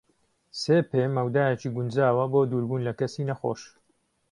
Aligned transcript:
سێ 0.61 0.77
پێ 0.89 1.03
مەودایەکی 1.15 1.73
گونجاوە 1.75 2.25
بۆ 2.33 2.41
دووربوون 2.49 2.81
لە 2.87 2.93
کەسی 2.99 3.27
نەخۆش. 3.29 3.61